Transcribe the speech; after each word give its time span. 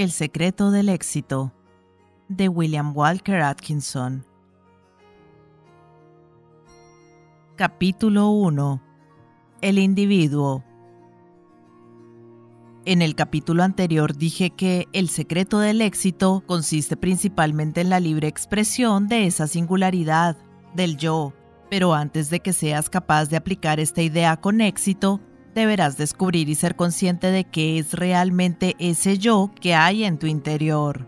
El 0.00 0.12
secreto 0.12 0.70
del 0.70 0.88
éxito 0.88 1.52
de 2.30 2.48
William 2.48 2.96
Walker 2.96 3.42
Atkinson. 3.42 4.24
Capítulo 7.54 8.30
1. 8.30 8.82
El 9.60 9.78
individuo. 9.78 10.64
En 12.86 13.02
el 13.02 13.14
capítulo 13.14 13.62
anterior 13.62 14.16
dije 14.16 14.48
que 14.48 14.88
el 14.94 15.10
secreto 15.10 15.58
del 15.58 15.82
éxito 15.82 16.44
consiste 16.46 16.96
principalmente 16.96 17.82
en 17.82 17.90
la 17.90 18.00
libre 18.00 18.26
expresión 18.26 19.06
de 19.06 19.26
esa 19.26 19.46
singularidad, 19.48 20.38
del 20.74 20.96
yo, 20.96 21.34
pero 21.68 21.92
antes 21.92 22.30
de 22.30 22.40
que 22.40 22.54
seas 22.54 22.88
capaz 22.88 23.26
de 23.26 23.36
aplicar 23.36 23.78
esta 23.78 24.00
idea 24.00 24.38
con 24.38 24.62
éxito, 24.62 25.20
deberás 25.54 25.96
descubrir 25.96 26.48
y 26.48 26.54
ser 26.54 26.76
consciente 26.76 27.30
de 27.30 27.44
qué 27.44 27.78
es 27.78 27.94
realmente 27.94 28.76
ese 28.78 29.18
yo 29.18 29.50
que 29.60 29.74
hay 29.74 30.04
en 30.04 30.18
tu 30.18 30.26
interior. 30.26 31.06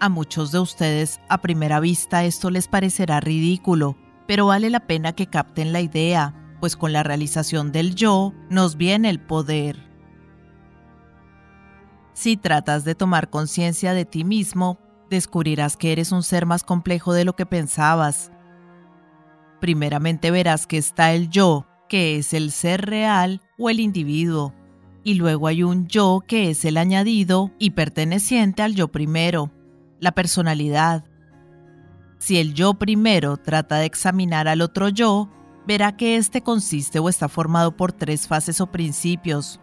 A 0.00 0.08
muchos 0.08 0.50
de 0.50 0.58
ustedes 0.58 1.20
a 1.28 1.42
primera 1.42 1.78
vista 1.80 2.24
esto 2.24 2.50
les 2.50 2.68
parecerá 2.68 3.20
ridículo, 3.20 3.96
pero 4.26 4.46
vale 4.46 4.70
la 4.70 4.80
pena 4.80 5.12
que 5.12 5.26
capten 5.26 5.72
la 5.72 5.80
idea, 5.80 6.34
pues 6.60 6.76
con 6.76 6.92
la 6.92 7.02
realización 7.02 7.72
del 7.72 7.94
yo 7.94 8.32
nos 8.48 8.76
viene 8.76 9.10
el 9.10 9.20
poder. 9.20 9.90
Si 12.12 12.36
tratas 12.36 12.84
de 12.84 12.94
tomar 12.94 13.30
conciencia 13.30 13.92
de 13.94 14.04
ti 14.04 14.24
mismo, 14.24 14.78
descubrirás 15.10 15.76
que 15.76 15.92
eres 15.92 16.12
un 16.12 16.22
ser 16.22 16.46
más 16.46 16.64
complejo 16.64 17.12
de 17.12 17.24
lo 17.24 17.34
que 17.34 17.46
pensabas. 17.46 18.30
Primeramente 19.60 20.30
verás 20.30 20.66
que 20.66 20.78
está 20.78 21.12
el 21.12 21.28
yo, 21.28 21.66
que 21.90 22.16
es 22.16 22.32
el 22.34 22.52
ser 22.52 22.86
real 22.86 23.42
o 23.58 23.68
el 23.68 23.80
individuo, 23.80 24.54
y 25.02 25.14
luego 25.14 25.48
hay 25.48 25.64
un 25.64 25.88
yo 25.88 26.22
que 26.24 26.48
es 26.48 26.64
el 26.64 26.76
añadido 26.76 27.50
y 27.58 27.70
perteneciente 27.70 28.62
al 28.62 28.76
yo 28.76 28.88
primero, 28.88 29.50
la 29.98 30.12
personalidad. 30.12 31.04
Si 32.18 32.38
el 32.38 32.54
yo 32.54 32.74
primero 32.74 33.38
trata 33.38 33.78
de 33.78 33.86
examinar 33.86 34.46
al 34.46 34.62
otro 34.62 34.88
yo, 34.88 35.28
verá 35.66 35.96
que 35.96 36.16
éste 36.16 36.42
consiste 36.42 37.00
o 37.00 37.08
está 37.08 37.28
formado 37.28 37.76
por 37.76 37.92
tres 37.92 38.28
fases 38.28 38.60
o 38.60 38.70
principios. 38.70 39.60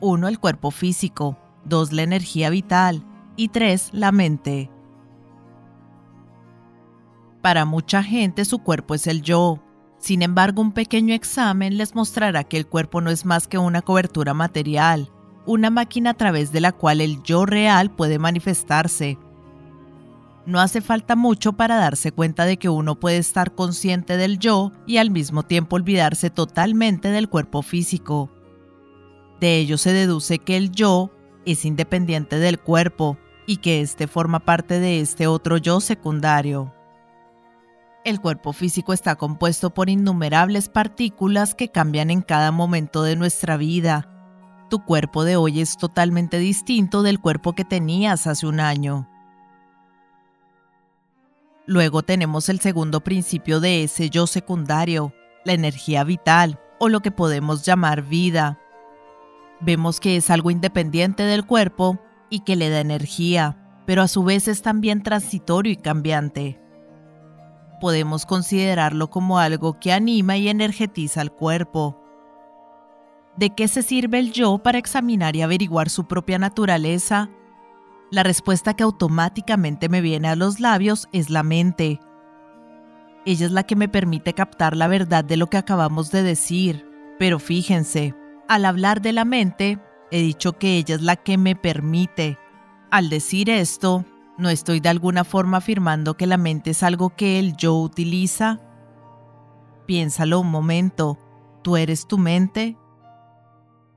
Uno, 0.00 0.26
el 0.26 0.40
cuerpo 0.40 0.72
físico, 0.72 1.38
dos, 1.64 1.92
la 1.92 2.02
energía 2.02 2.50
vital 2.50 3.06
y 3.36 3.48
tres, 3.48 3.90
la 3.92 4.10
mente. 4.10 4.72
Para 7.42 7.64
mucha 7.64 8.02
gente 8.02 8.44
su 8.44 8.58
cuerpo 8.58 8.94
es 8.94 9.06
el 9.06 9.22
yo, 9.22 9.62
sin 10.00 10.22
embargo, 10.22 10.62
un 10.62 10.72
pequeño 10.72 11.14
examen 11.14 11.76
les 11.76 11.94
mostrará 11.94 12.44
que 12.44 12.56
el 12.56 12.66
cuerpo 12.66 13.02
no 13.02 13.10
es 13.10 13.26
más 13.26 13.46
que 13.46 13.58
una 13.58 13.82
cobertura 13.82 14.32
material, 14.32 15.12
una 15.44 15.68
máquina 15.68 16.10
a 16.10 16.14
través 16.14 16.52
de 16.52 16.62
la 16.62 16.72
cual 16.72 17.02
el 17.02 17.22
yo 17.22 17.44
real 17.44 17.90
puede 17.90 18.18
manifestarse. 18.18 19.18
No 20.46 20.58
hace 20.58 20.80
falta 20.80 21.16
mucho 21.16 21.52
para 21.52 21.76
darse 21.76 22.12
cuenta 22.12 22.46
de 22.46 22.56
que 22.56 22.70
uno 22.70 22.98
puede 22.98 23.18
estar 23.18 23.54
consciente 23.54 24.16
del 24.16 24.38
yo 24.38 24.72
y 24.86 24.96
al 24.96 25.10
mismo 25.10 25.42
tiempo 25.42 25.76
olvidarse 25.76 26.30
totalmente 26.30 27.10
del 27.10 27.28
cuerpo 27.28 27.60
físico. 27.60 28.30
De 29.38 29.58
ello 29.58 29.76
se 29.76 29.92
deduce 29.92 30.38
que 30.38 30.56
el 30.56 30.70
yo 30.70 31.10
es 31.44 31.66
independiente 31.66 32.38
del 32.38 32.58
cuerpo 32.58 33.18
y 33.46 33.58
que 33.58 33.82
éste 33.82 34.06
forma 34.06 34.40
parte 34.40 34.80
de 34.80 35.00
este 35.00 35.26
otro 35.26 35.58
yo 35.58 35.80
secundario. 35.80 36.72
El 38.02 38.18
cuerpo 38.18 38.54
físico 38.54 38.94
está 38.94 39.16
compuesto 39.16 39.74
por 39.74 39.90
innumerables 39.90 40.70
partículas 40.70 41.54
que 41.54 41.68
cambian 41.68 42.10
en 42.10 42.22
cada 42.22 42.50
momento 42.50 43.02
de 43.02 43.14
nuestra 43.14 43.58
vida. 43.58 44.08
Tu 44.70 44.82
cuerpo 44.86 45.24
de 45.24 45.36
hoy 45.36 45.60
es 45.60 45.76
totalmente 45.76 46.38
distinto 46.38 47.02
del 47.02 47.20
cuerpo 47.20 47.52
que 47.52 47.66
tenías 47.66 48.26
hace 48.26 48.46
un 48.46 48.58
año. 48.58 49.06
Luego 51.66 52.02
tenemos 52.02 52.48
el 52.48 52.60
segundo 52.60 53.00
principio 53.04 53.60
de 53.60 53.84
ese 53.84 54.08
yo 54.08 54.26
secundario, 54.26 55.12
la 55.44 55.52
energía 55.52 56.02
vital, 56.02 56.58
o 56.78 56.88
lo 56.88 57.00
que 57.00 57.10
podemos 57.10 57.66
llamar 57.66 58.02
vida. 58.02 58.58
Vemos 59.60 60.00
que 60.00 60.16
es 60.16 60.30
algo 60.30 60.50
independiente 60.50 61.24
del 61.24 61.44
cuerpo 61.44 61.98
y 62.30 62.40
que 62.40 62.56
le 62.56 62.70
da 62.70 62.80
energía, 62.80 63.82
pero 63.86 64.00
a 64.00 64.08
su 64.08 64.24
vez 64.24 64.48
es 64.48 64.62
también 64.62 65.02
transitorio 65.02 65.74
y 65.74 65.76
cambiante 65.76 66.58
podemos 67.80 68.26
considerarlo 68.26 69.10
como 69.10 69.40
algo 69.40 69.80
que 69.80 69.92
anima 69.92 70.36
y 70.36 70.48
energetiza 70.48 71.20
al 71.20 71.32
cuerpo. 71.32 72.00
¿De 73.36 73.50
qué 73.50 73.66
se 73.66 73.82
sirve 73.82 74.18
el 74.18 74.32
yo 74.32 74.58
para 74.58 74.78
examinar 74.78 75.34
y 75.34 75.42
averiguar 75.42 75.88
su 75.88 76.06
propia 76.06 76.38
naturaleza? 76.38 77.30
La 78.10 78.22
respuesta 78.22 78.74
que 78.74 78.82
automáticamente 78.82 79.88
me 79.88 80.00
viene 80.00 80.28
a 80.28 80.36
los 80.36 80.60
labios 80.60 81.08
es 81.12 81.30
la 81.30 81.42
mente. 81.42 82.00
Ella 83.24 83.46
es 83.46 83.52
la 83.52 83.62
que 83.64 83.76
me 83.76 83.88
permite 83.88 84.32
captar 84.34 84.76
la 84.76 84.88
verdad 84.88 85.24
de 85.24 85.36
lo 85.36 85.48
que 85.48 85.58
acabamos 85.58 86.10
de 86.10 86.22
decir. 86.22 86.86
Pero 87.18 87.38
fíjense, 87.38 88.14
al 88.48 88.64
hablar 88.64 89.00
de 89.00 89.12
la 89.12 89.24
mente, 89.24 89.78
he 90.10 90.20
dicho 90.20 90.54
que 90.58 90.76
ella 90.76 90.94
es 90.96 91.02
la 91.02 91.16
que 91.16 91.38
me 91.38 91.54
permite. 91.54 92.38
Al 92.90 93.10
decir 93.10 93.48
esto, 93.48 94.04
¿No 94.38 94.48
estoy 94.48 94.80
de 94.80 94.88
alguna 94.88 95.24
forma 95.24 95.58
afirmando 95.58 96.16
que 96.16 96.26
la 96.26 96.36
mente 96.36 96.70
es 96.70 96.82
algo 96.82 97.10
que 97.10 97.38
el 97.38 97.56
yo 97.56 97.76
utiliza? 97.76 98.60
Piénsalo 99.86 100.40
un 100.40 100.50
momento. 100.50 101.18
¿Tú 101.62 101.76
eres 101.76 102.06
tu 102.06 102.16
mente? 102.16 102.76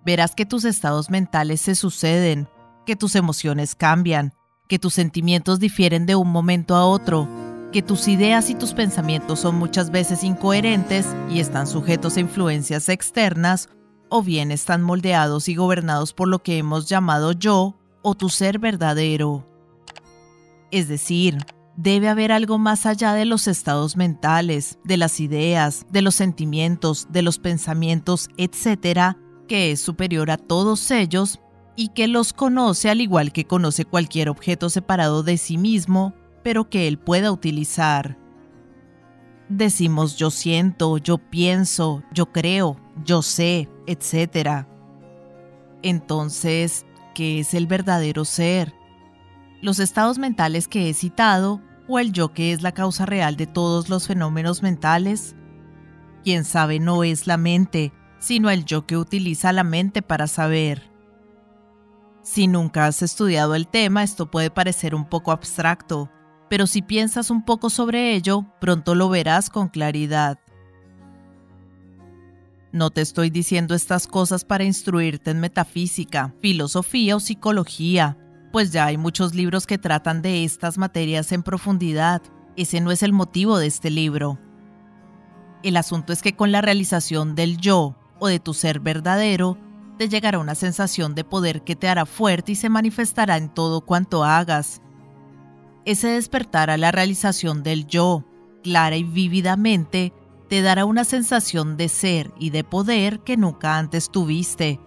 Verás 0.05 0.35
que 0.35 0.45
tus 0.45 0.65
estados 0.65 1.09
mentales 1.09 1.61
se 1.61 1.75
suceden, 1.75 2.49
que 2.85 2.95
tus 2.95 3.15
emociones 3.15 3.73
cambian, 3.73 4.33
que 4.67 4.79
tus 4.79 4.93
sentimientos 4.93 5.59
difieren 5.59 6.05
de 6.05 6.15
un 6.15 6.29
momento 6.29 6.75
a 6.75 6.85
otro, 6.85 7.29
que 7.71 7.81
tus 7.81 8.07
ideas 8.07 8.49
y 8.49 8.55
tus 8.55 8.73
pensamientos 8.73 9.39
son 9.39 9.55
muchas 9.55 9.91
veces 9.91 10.23
incoherentes 10.23 11.07
y 11.29 11.39
están 11.39 11.67
sujetos 11.67 12.17
a 12.17 12.19
influencias 12.19 12.89
externas, 12.89 13.69
o 14.09 14.21
bien 14.21 14.51
están 14.51 14.83
moldeados 14.83 15.47
y 15.47 15.55
gobernados 15.55 16.13
por 16.13 16.27
lo 16.27 16.43
que 16.43 16.57
hemos 16.57 16.87
llamado 16.87 17.31
yo 17.31 17.77
o 18.01 18.13
tu 18.13 18.29
ser 18.29 18.59
verdadero. 18.59 19.52
Es 20.73 20.87
decir, 20.87 21.37
debe 21.75 22.09
haber 22.09 22.31
algo 22.31 22.57
más 22.57 22.87
allá 22.87 23.13
de 23.13 23.25
los 23.25 23.47
estados 23.47 23.95
mentales, 23.95 24.79
de 24.83 24.97
las 24.97 25.19
ideas, 25.19 25.85
de 25.91 26.01
los 26.01 26.15
sentimientos, 26.15 27.05
de 27.11 27.21
los 27.21 27.37
pensamientos, 27.37 28.27
etc., 28.37 29.15
que 29.47 29.71
es 29.71 29.79
superior 29.79 30.31
a 30.31 30.37
todos 30.37 30.89
ellos 30.89 31.39
y 31.75 31.89
que 31.89 32.07
los 32.07 32.33
conoce 32.33 32.89
al 32.89 33.01
igual 33.01 33.31
que 33.31 33.45
conoce 33.45 33.85
cualquier 33.85 34.29
objeto 34.29 34.67
separado 34.71 35.21
de 35.21 35.37
sí 35.37 35.59
mismo, 35.59 36.15
pero 36.41 36.71
que 36.71 36.87
él 36.87 36.97
pueda 36.97 37.31
utilizar. 37.31 38.17
Decimos 39.49 40.17
yo 40.17 40.31
siento, 40.31 40.97
yo 40.97 41.19
pienso, 41.19 42.01
yo 42.11 42.31
creo, 42.31 42.77
yo 43.05 43.21
sé, 43.21 43.69
etc. 43.85 44.65
Entonces, 45.83 46.87
¿qué 47.13 47.41
es 47.41 47.53
el 47.53 47.67
verdadero 47.67 48.25
ser? 48.25 48.73
Los 49.63 49.79
estados 49.79 50.19
mentales 50.19 50.67
que 50.67 50.89
he 50.89 50.93
citado 50.93 51.61
o 51.87 51.97
el 51.97 52.11
yo 52.11 52.33
que 52.33 52.51
es 52.51 52.61
la 52.61 52.73
causa 52.73 53.05
real 53.05 53.37
de 53.37 53.47
todos 53.47 53.87
los 53.87 54.07
fenómenos 54.07 54.61
mentales? 54.61 55.35
Quien 56.23 56.43
sabe 56.43 56.81
no 56.81 57.05
es 57.05 57.27
la 57.27 57.37
mente, 57.37 57.93
sino 58.19 58.49
el 58.49 58.65
yo 58.65 58.85
que 58.85 58.97
utiliza 58.97 59.53
la 59.53 59.63
mente 59.63 60.01
para 60.01 60.27
saber. 60.27 60.91
Si 62.21 62.47
nunca 62.47 62.87
has 62.87 63.01
estudiado 63.01 63.55
el 63.55 63.67
tema, 63.69 64.03
esto 64.03 64.29
puede 64.29 64.51
parecer 64.51 64.93
un 64.93 65.05
poco 65.05 65.31
abstracto, 65.31 66.11
pero 66.49 66.67
si 66.67 66.81
piensas 66.81 67.29
un 67.29 67.45
poco 67.45 67.69
sobre 67.69 68.15
ello, 68.15 68.45
pronto 68.59 68.95
lo 68.95 69.07
verás 69.07 69.49
con 69.49 69.69
claridad. 69.69 70.39
No 72.73 72.89
te 72.89 72.99
estoy 72.99 73.29
diciendo 73.29 73.75
estas 73.75 74.07
cosas 74.07 74.43
para 74.43 74.65
instruirte 74.65 75.31
en 75.31 75.39
metafísica, 75.39 76.33
filosofía 76.41 77.15
o 77.15 77.21
psicología, 77.21 78.17
pues 78.53 78.71
ya 78.71 78.85
hay 78.85 78.97
muchos 78.97 79.33
libros 79.33 79.65
que 79.65 79.79
tratan 79.79 80.21
de 80.21 80.43
estas 80.43 80.77
materias 80.77 81.31
en 81.31 81.41
profundidad. 81.41 82.21
Ese 82.55 82.81
no 82.81 82.91
es 82.91 83.01
el 83.01 83.11
motivo 83.11 83.57
de 83.57 83.65
este 83.65 83.89
libro. 83.89 84.37
El 85.63 85.75
asunto 85.75 86.13
es 86.13 86.21
que 86.21 86.35
con 86.35 86.51
la 86.51 86.61
realización 86.61 87.33
del 87.33 87.57
yo 87.57 87.97
o 88.19 88.27
de 88.27 88.39
tu 88.39 88.53
ser 88.53 88.79
verdadero, 88.79 89.57
te 89.97 90.07
llegará 90.07 90.37
una 90.37 90.53
sensación 90.53 91.15
de 91.15 91.23
poder 91.23 91.63
que 91.63 91.75
te 91.75 91.87
hará 91.87 92.05
fuerte 92.05 92.51
y 92.51 92.55
se 92.55 92.69
manifestará 92.69 93.37
en 93.37 93.49
todo 93.49 93.81
cuanto 93.81 94.23
hagas. 94.23 94.83
Ese 95.83 96.09
despertar 96.09 96.69
a 96.69 96.77
la 96.77 96.91
realización 96.91 97.63
del 97.63 97.87
yo, 97.87 98.23
clara 98.61 98.95
y 98.97 99.03
vívidamente, 99.03 100.13
te 100.47 100.61
dará 100.61 100.85
una 100.85 101.05
sensación 101.05 101.75
de 101.75 101.89
ser 101.89 102.31
y 102.37 102.51
de 102.51 102.63
poder 102.63 103.21
que 103.21 103.35
nunca 103.35 103.79
antes 103.79 104.11
tuviste 104.11 104.79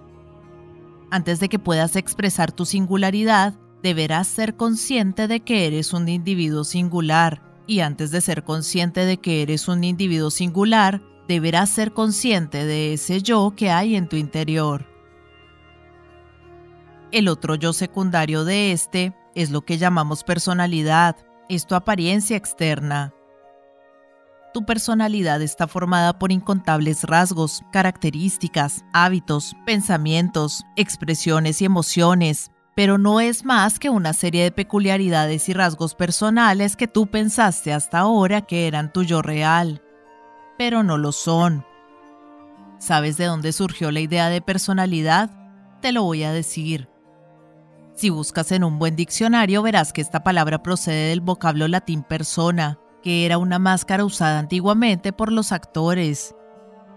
antes 1.11 1.41
de 1.41 1.49
que 1.49 1.59
puedas 1.59 1.97
expresar 1.97 2.53
tu 2.53 2.65
singularidad, 2.65 3.55
deberás 3.83 4.27
ser 4.27 4.57
consciente 4.57 5.29
de 5.29 5.41
que 5.41 5.67
eres 5.67 5.93
un 5.93 6.09
individuo 6.09 6.65
singular. 6.65 7.43
Y 7.67 7.81
antes 7.81 8.11
de 8.11 8.21
ser 8.21 8.45
consciente 8.45 9.05
de 9.05 9.19
que 9.19 9.43
eres 9.43 9.69
un 9.69 9.85
individuo 9.85 10.31
singular, 10.31 11.03
deberás 11.29 11.71
ser 11.71 11.93
consciente 11.93 12.65
de 12.65 12.93
ese 12.93 13.23
yo 13.23 13.55
que 13.57 13.71
hay 13.71 13.97
en 13.97 14.09
tu 14.09 14.17
interior. 14.17 14.87
El 17.13 17.29
otro 17.29 17.55
yo 17.55 17.73
secundario 17.73 18.45
de 18.45 18.73
este 18.73 19.15
es 19.35 19.51
lo 19.51 19.65
que 19.65 19.79
llamamos 19.79 20.25
personalidad, 20.25 21.17
es 21.49 21.67
tu 21.67 21.75
apariencia 21.75 22.37
externa. 22.37 23.16
Tu 24.57 24.65
personalidad 24.65 25.43
está 25.43 25.67
formada 25.67 26.19
por 26.19 26.33
incontables 26.33 27.05
rasgos, 27.05 27.63
características, 27.73 28.87
hábitos, 28.95 29.55
pensamientos, 29.67 30.65
expresiones 30.77 31.61
y 31.61 31.67
emociones, 31.67 32.51
pero 32.75 32.97
no 32.97 33.21
es 33.21 33.45
más 33.45 33.79
que 33.79 33.91
una 33.91 34.15
serie 34.15 34.45
de 34.45 34.53
peculiaridades 34.53 35.51
y 35.51 35.53
rasgos 35.53 35.95
personales 35.95 36.75
que 36.75 36.89
tú 36.89 37.07
pensaste 37.07 37.75
hasta 37.75 37.99
ahora 37.99 38.41
que 38.41 38.67
eran 38.67 38.95
tu 38.95 39.03
yo 39.03 39.21
real, 39.21 39.83
pero 40.57 40.83
no 40.83 40.97
lo 40.97 41.13
son. 41.13 41.67
¿Sabes 42.79 43.19
de 43.19 43.27
dónde 43.27 43.53
surgió 43.53 43.91
la 43.91 44.01
idea 44.01 44.31
de 44.31 44.41
personalidad? 44.41 45.29
Te 45.83 45.93
lo 45.93 46.03
voy 46.03 46.23
a 46.23 46.33
decir. 46.33 46.89
Si 47.95 48.09
buscas 48.09 48.51
en 48.53 48.65
un 48.65 48.79
buen 48.79 48.97
diccionario 48.97 49.61
verás 49.61 49.93
que 49.93 50.01
esta 50.01 50.25
palabra 50.25 50.63
procede 50.63 51.11
del 51.11 51.21
vocablo 51.21 51.69
latín 51.69 52.03
persona, 52.03 52.79
que 53.07 53.25
era 53.25 53.39
una 53.39 53.61
máscara 53.61 54.05
usada 54.05 54.41
antiguamente 54.41 55.13
por 55.13 55.31
los 55.31 55.53
actores, 55.53 56.35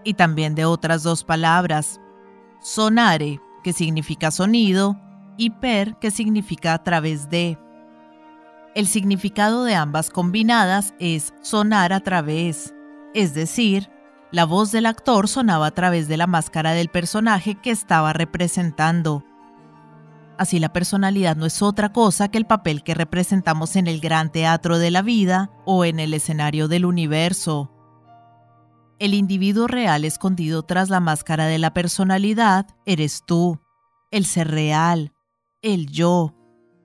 y 0.02 0.14
también 0.14 0.56
de 0.56 0.64
otras 0.64 1.04
dos 1.04 1.22
palabras, 1.22 2.00
sonare, 2.60 3.40
que 3.62 3.72
significa 3.72 4.32
sonido, 4.32 5.00
y 5.36 5.50
per, 5.50 6.00
que 6.00 6.10
significa 6.10 6.74
a 6.74 6.82
través 6.82 7.30
de. 7.30 7.60
El 8.74 8.88
significado 8.88 9.62
de 9.62 9.76
ambas 9.76 10.10
combinadas 10.10 10.94
es 10.98 11.32
sonar 11.42 11.92
a 11.92 12.00
través, 12.00 12.74
es 13.14 13.32
decir, 13.32 13.88
la 14.32 14.46
voz 14.46 14.72
del 14.72 14.86
actor 14.86 15.28
sonaba 15.28 15.68
a 15.68 15.74
través 15.74 16.08
de 16.08 16.16
la 16.16 16.26
máscara 16.26 16.72
del 16.72 16.88
personaje 16.88 17.54
que 17.54 17.70
estaba 17.70 18.12
representando. 18.12 19.22
Así 20.40 20.58
la 20.58 20.72
personalidad 20.72 21.36
no 21.36 21.44
es 21.44 21.60
otra 21.60 21.92
cosa 21.92 22.30
que 22.30 22.38
el 22.38 22.46
papel 22.46 22.82
que 22.82 22.94
representamos 22.94 23.76
en 23.76 23.86
el 23.86 24.00
gran 24.00 24.32
teatro 24.32 24.78
de 24.78 24.90
la 24.90 25.02
vida 25.02 25.50
o 25.66 25.84
en 25.84 26.00
el 26.00 26.14
escenario 26.14 26.66
del 26.66 26.86
universo. 26.86 27.70
El 28.98 29.12
individuo 29.12 29.66
real 29.66 30.06
escondido 30.06 30.62
tras 30.62 30.88
la 30.88 30.98
máscara 30.98 31.44
de 31.44 31.58
la 31.58 31.74
personalidad 31.74 32.66
eres 32.86 33.22
tú, 33.26 33.60
el 34.10 34.24
ser 34.24 34.50
real, 34.50 35.12
el 35.60 35.88
yo, 35.88 36.34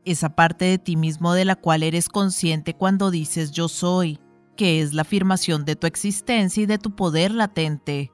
esa 0.04 0.36
parte 0.36 0.66
de 0.66 0.78
ti 0.78 0.98
mismo 0.98 1.34
de 1.34 1.46
la 1.46 1.56
cual 1.56 1.84
eres 1.84 2.10
consciente 2.10 2.74
cuando 2.74 3.10
dices 3.10 3.52
yo 3.52 3.70
soy, 3.70 4.20
que 4.58 4.82
es 4.82 4.94
la 4.94 5.04
afirmación 5.04 5.64
de 5.64 5.78
tu 5.78 5.88
existencia 5.88 6.62
y 6.62 6.66
de 6.66 6.78
tu 6.78 6.94
poder 6.94 7.32
latente. 7.32 8.12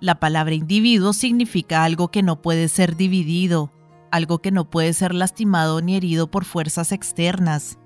La 0.00 0.18
palabra 0.18 0.56
individuo 0.56 1.12
significa 1.12 1.84
algo 1.84 2.10
que 2.10 2.24
no 2.24 2.42
puede 2.42 2.66
ser 2.66 2.96
dividido, 2.96 3.70
algo 4.10 4.38
que 4.38 4.50
no 4.50 4.70
puede 4.70 4.92
ser 4.92 5.14
lastimado 5.14 5.80
ni 5.80 5.96
herido 5.96 6.30
por 6.30 6.44
fuerzas 6.44 6.92
externas, 6.92 7.78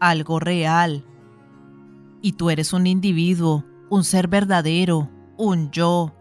algo 0.00 0.40
real. 0.40 1.04
Y 2.22 2.32
tú 2.32 2.50
eres 2.50 2.72
un 2.72 2.86
individuo, 2.86 3.64
un 3.88 4.04
ser 4.04 4.28
verdadero, 4.28 5.10
un 5.36 5.70
yo, 5.70 6.14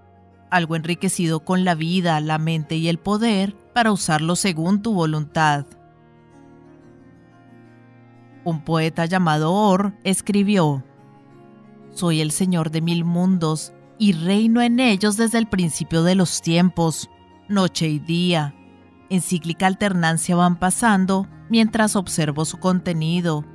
algo 0.50 0.76
enriquecido 0.76 1.42
con 1.42 1.66
la 1.66 1.76
vida, 1.76 2.20
la 2.22 2.38
mente 2.38 2.76
y 2.76 2.88
el 2.88 3.00
poder 3.00 3.56
para 3.74 3.92
usarlo 3.92 4.36
según 4.36 4.82
tu 4.82 4.94
voluntad. 4.94 5.66
Un 8.44 8.64
poeta 8.64 9.06
llamado 9.06 9.54
Or 9.54 9.94
escribió, 10.04 10.84
Soy 11.92 12.22
el 12.22 12.32
Señor 12.32 12.72
de 12.72 12.82
mil 12.82 13.04
mundos 13.04 13.74
y 13.98 14.14
reino 14.14 14.62
en 14.62 14.80
ellos 14.80 15.18
desde 15.18 15.38
el 15.38 15.48
principio 15.48 16.04
de 16.04 16.16
los 16.16 16.42
tiempos, 16.42 17.10
noche 17.48 17.88
y 17.88 18.00
día, 18.00 18.56
en 19.10 19.22
cíclica 19.22 19.68
alternancia 19.68 20.36
van 20.36 20.58
pasando 20.58 21.28
mientras 21.50 21.96
observo 21.96 22.46
su 22.46 22.58
contenido. 22.58 23.46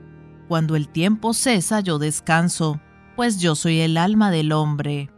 Cuando 0.48 0.76
el 0.76 0.88
tiempo 0.88 1.32
cesa 1.32 1.80
yo 1.80 1.98
descanso, 1.98 2.80
pues 3.16 3.38
yo 3.38 3.54
soy 3.54 3.80
el 3.80 3.96
alma 3.96 4.30
del 4.30 4.52
hombre. 4.52 5.13